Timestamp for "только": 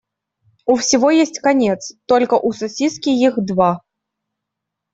2.07-2.33